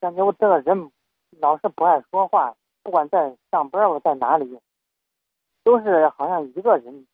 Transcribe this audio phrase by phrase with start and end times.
[0.00, 0.90] 感觉我这个人
[1.40, 4.58] 老是不爱说话，不管在上班我在哪里，
[5.64, 7.06] 都是好像一个人，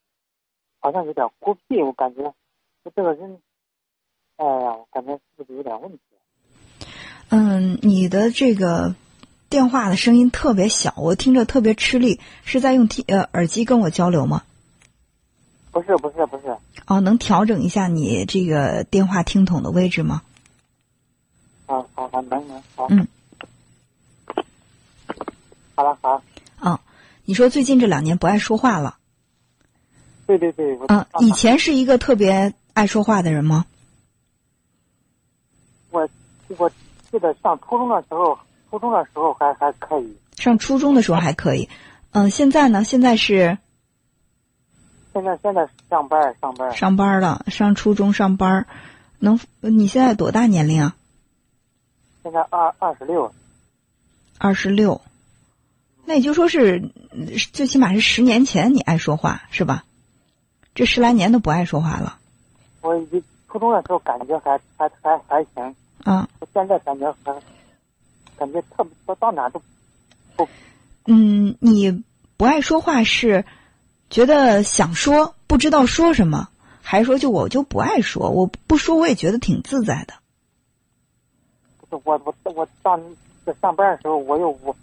[0.81, 1.83] 好像有点孤僻。
[1.83, 2.23] 我感觉
[2.83, 3.41] 我这个人，
[4.37, 5.99] 哎呀，我感觉是不是有点问题？
[7.31, 8.95] 嗯，你的这个
[9.49, 14.43] 电话的声音特别小，我听着特别吃力，是在用听呃耳机跟我交流吗？
[15.71, 16.55] 不是不是不是。
[16.87, 20.21] 哦，能调整一下你这个电话听筒的位置吗？
[22.09, 22.87] 好能能好。
[22.91, 23.07] 嗯。
[25.75, 26.23] 好了好。
[26.59, 26.81] 啊，
[27.25, 28.97] 你说最近这两年不爱说话了？
[30.27, 30.79] 对对对。
[30.89, 33.67] 嗯，以前是一个特别爱说话的人吗？
[35.91, 36.09] 我
[36.57, 36.71] 我
[37.11, 38.39] 记得上初中的时候，
[38.71, 40.17] 初中的时候还还可以。
[40.37, 41.69] 上初中的时候还可以，
[42.13, 42.85] 嗯，现在呢？
[42.85, 43.59] 现在是？
[45.13, 46.75] 现在现在上班上班。
[46.75, 48.67] 上班了，上初中上班，
[49.19, 49.39] 能？
[49.61, 50.97] 你现在多大年龄啊？
[52.23, 53.33] 现在二二十六，
[54.39, 55.01] 二十六，
[56.05, 56.91] 那也就说是
[57.53, 59.85] 最起码是十年前你爱说话是吧？
[60.75, 62.19] 这十来年都不爱说话了。
[62.81, 65.75] 我一初中的时候感觉还还还还行
[66.05, 67.33] 啊，现在感觉还
[68.37, 69.63] 感觉特别到哪都
[70.37, 70.49] 不。
[71.07, 72.03] 嗯，你
[72.37, 73.45] 不爱说话是
[74.09, 76.49] 觉得想说不知道说什么，
[76.81, 78.31] 还是说就我就不爱说？
[78.31, 80.15] 我不说我也觉得挺自在的。
[82.05, 83.01] 我我我上
[83.45, 84.75] 这上班的时候，我又我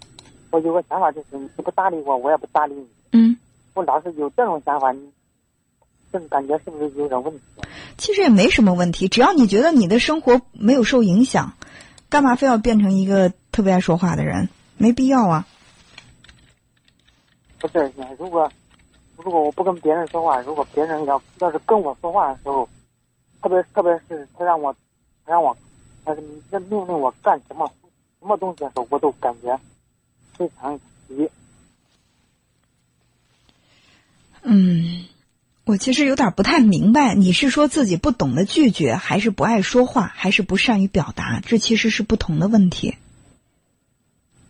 [0.50, 2.88] 我有个想法，就是你不搭理我，我也不搭理你。
[3.12, 3.36] 嗯，
[3.74, 5.10] 我老是有这种想法，你
[6.12, 7.40] 这种感觉是不是有点问题？
[7.96, 11.52] 其实也没什么问题，只要你觉得你的生活没有受影响，
[12.08, 14.48] 干嘛非要变成一个特别爱说话的人？
[14.76, 15.46] 没必要啊。
[17.58, 18.50] 不是，如果
[19.16, 22.68] 如果我不跟别人说话，如果别人要要是跟我说话的时候，
[23.42, 24.74] 特别特别是他让我
[25.24, 25.56] 他让我。
[26.04, 27.70] 但是你这命令我干什么
[28.18, 29.58] 什么东西的时候，我都感觉
[30.36, 31.30] 非常急。
[34.42, 35.04] 嗯，
[35.64, 41.40] 我其实有点不太明白，你是说自己不懂得拒绝，还是不爱说话，还是不善于表达？
[41.40, 42.96] 这其实是不同的问题。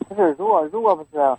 [0.09, 1.37] 不是，如果如果不是，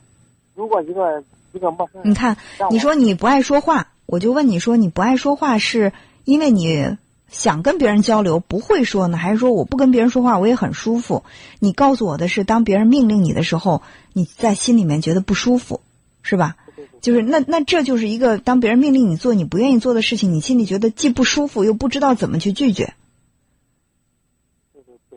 [0.56, 1.24] 如果一个
[1.54, 2.38] 一个陌生人，你看，
[2.70, 5.94] 你说你不爱说话，我就问你说你不爱说话是
[6.26, 6.98] 因为你。
[7.32, 11.24] 想跟别人交流不会说呢，还是说我不跟别人说话我也很舒服？
[11.60, 13.82] 你告诉我的是，当别人命令你的时候，
[14.12, 15.80] 你在心里面觉得不舒服，
[16.22, 16.58] 是吧？
[17.00, 22.94] 就是那那这就是一个当别人命令你做你不愿意做的事情，你心里觉得既不舒服又不知道怎么去拒绝。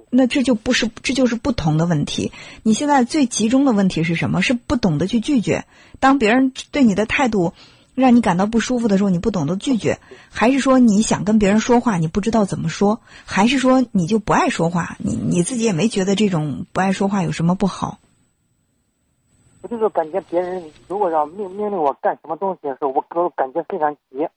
[0.09, 2.31] 那这就不是这就是不同的问题。
[2.63, 4.41] 你现在最集中的问题是什么？
[4.41, 5.65] 是不懂得去拒绝。
[5.99, 7.53] 当别人对你的态度。
[7.95, 9.99] 让你感到不舒服的时候，你不懂得拒绝，
[10.31, 14.97] 还是说你想跟别人说话，你不知道怎么说，还是说你就不爱说话？
[14.99, 17.99] 你你自己也没觉得这种不爱说话有什么不好？
[19.63, 24.29] 我就是感觉别人如果要命命令我干什么东西的时候，我我感觉非常急。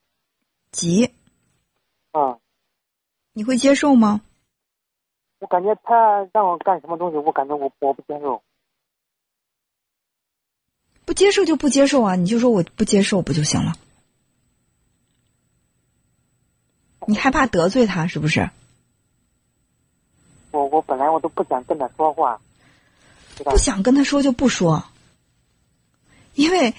[0.71, 1.11] 急。
[2.13, 2.37] 嗯。
[3.33, 4.21] 你会接受吗？
[5.39, 8.41] 我感觉他让我干什么东西，我感觉我我不接受。
[11.07, 12.15] 不接受就不接受啊！
[12.17, 13.77] 你就说我不接受不就行了？
[17.07, 18.49] 你害怕得罪他是不是？
[20.51, 22.41] 我我本来我都不想跟他说话，
[23.37, 24.83] 不想跟他说就不说，
[26.33, 26.75] 因为。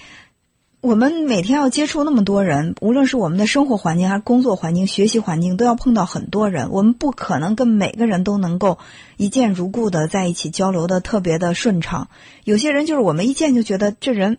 [0.81, 6.71] 我们每天要接触那么多人，无论是我们的生活环境还是工作环境、学习环境，都要碰到很多人。
[6.71, 8.79] 我们不可能跟每个人都能够
[9.17, 12.07] 一见如故的在一起交流的特别的顺畅。
[12.45, 14.37] 有些人就是我们一见就觉得这人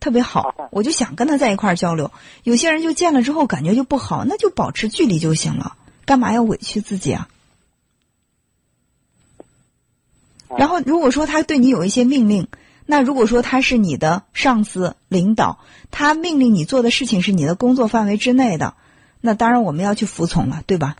[0.00, 2.12] 特别好，我就想跟他在一块儿交流。
[2.44, 7.28] 有些人就见了之后感觉就不好，那就保持距离就行了，干嘛要委屈自己啊？
[10.56, 12.48] 然后如果说他对你有一些命令。
[12.90, 15.58] 那如果说他是你的上司、领导，
[15.90, 18.72] 他命令你做的事情是你的工作范围之内的，
[19.20, 20.96] 那当然我们要去服从了，对吧？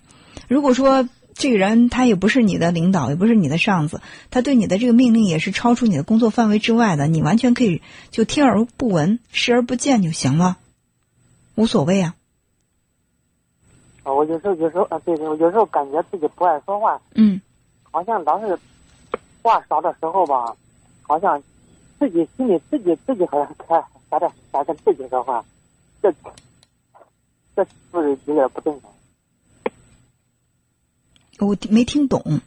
[0.48, 7.80] 如果说这个人他也不是你的领导，也不是你的上司，他对你的这个命令也是超出你的工作范围之外的，你完全可以
[8.10, 10.58] 就听而不闻、视而不见就行了，
[11.54, 12.14] 无所谓啊。
[14.02, 17.40] 啊，我有时候有时候啊，对对，我有时候感觉自己不爱说话，嗯，
[17.90, 18.58] 好像老是
[19.40, 20.54] 话少的时候吧，
[21.00, 21.42] 好像。
[21.98, 23.80] 自己心里自己自己好像还
[24.10, 25.44] 还在还跟自己说话，
[26.02, 26.12] 这
[27.56, 28.90] 这是不是有点不正常？
[31.46, 32.40] 我没听懂。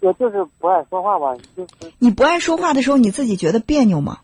[0.00, 4.20] 我就是不爱说话吧，就是你不爱说话的时候，你自己觉得别扭吗？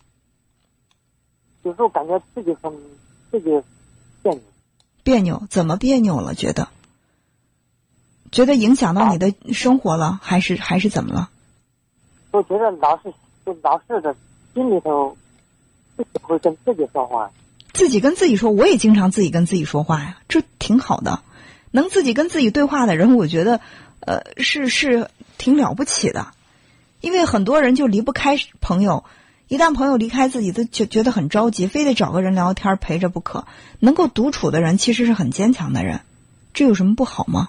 [1.65, 2.73] 有时候感觉自己很
[3.31, 3.51] 自己
[4.23, 4.41] 别扭。
[5.03, 5.43] 别扭？
[5.51, 6.35] 怎么别扭了？
[6.35, 6.69] 觉得？
[8.31, 11.31] 觉得影响到你的生活了，还是还是怎么了？
[12.35, 13.15] 我觉得老是
[13.47, 14.15] 就老是的
[14.53, 15.17] 心里头
[15.97, 17.31] 自己会跟自己说话。
[17.73, 21.21] 自己跟自己说，我也经常自己跟自己说话呀，这挺好的。
[21.71, 23.61] 能自己跟自己对话的人，我觉得，
[24.01, 26.27] 呃，是是挺了不起的。
[27.01, 29.05] 因为很多人就离不开朋友，
[29.47, 33.47] 一旦朋友离开自己，都觉觉得很着急，非得找个人聊天陪着不可。
[33.79, 36.01] 能够独处的人，其实是很坚强的人，
[36.53, 37.49] 这有什么不好吗？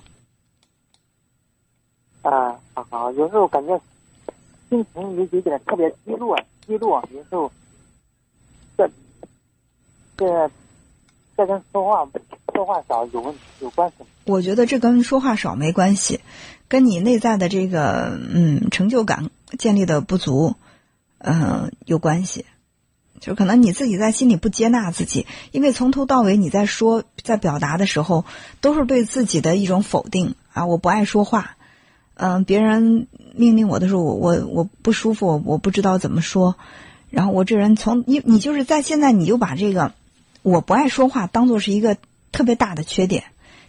[2.22, 3.80] 啊，好好，有时候感觉
[4.70, 7.52] 心情有有点特别低落，低落，有时候。
[8.78, 8.90] 这
[10.18, 10.52] 这
[11.38, 12.08] 这跟说话
[12.54, 14.04] 说话少有问题有关系？
[14.26, 16.20] 我觉得这跟说话少没关系，
[16.68, 20.56] 跟你内在的这个嗯成就感建立的不足，
[21.20, 22.46] 嗯有关系。
[23.22, 28.26] 就可能你自己在心里不接纳自己，因为从头到尾你在说在表达的时候，
[28.60, 30.66] 都是对自己的一种否定啊！
[30.66, 31.56] 我不爱说话，
[32.16, 36.56] 嗯，别人命令我的时候，我我我不舒服，我不知道怎么说。
[37.10, 39.94] 然后我这人从你你就是在现在你就把这个。
[40.42, 41.98] 我不爱说话，当做是一个
[42.32, 43.24] 特别大的缺点，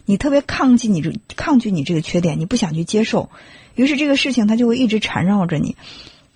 [0.05, 3.31] 你特别抗拒你这抗拒你这个缺点，你不想去接受，
[3.73, 5.75] 于是这个事情它就会一直缠绕着你。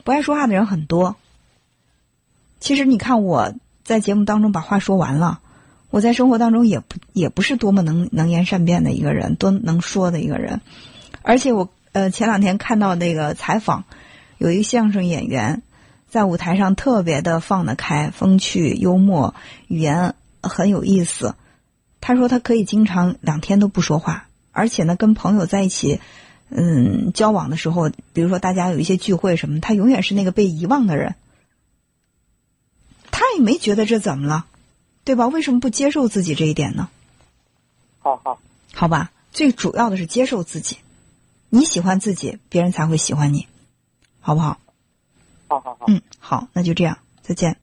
[0.04, 1.16] 不爱说话的人很多，
[2.60, 3.54] 其实你看我
[3.84, 5.42] 在节目当中把话说完了，
[5.92, 10.62] 我在生活当中也不也不是多么能能言善辩的一个人，多能说的一个人，
[11.22, 13.86] 而且我呃前两天看到那个采访，
[14.38, 15.62] 有一个相声演员
[16.10, 19.36] 在舞台上特别的放得开，风趣幽默，
[19.68, 20.16] 语言。
[20.44, 21.36] 很有意思，
[22.00, 26.02] 他说他可以经常两天都不说话，而且呢，跟朋友在一起，
[26.50, 31.14] 嗯，交往的时候，比如说大家有一些聚会什么，他永远是那个被遗忘的人。
[33.12, 34.48] 他也没觉得这怎么了，
[35.04, 35.28] 对吧？
[35.28, 36.90] 为什么不接受自己这一点呢？
[38.00, 38.40] 好好，
[38.74, 40.78] 好吧，最主要的是接受自己，
[41.54, 43.46] 你喜欢自己，别人才会喜欢你，
[44.22, 44.58] 好不好？
[45.50, 47.58] 好好好，嗯，好，那就这样，再见。